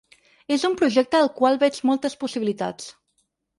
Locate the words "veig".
1.65-1.79